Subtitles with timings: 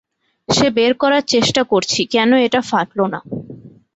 [0.49, 3.19] সে বের করার চেষ্টা করছি কেন এটা ফাটলো না।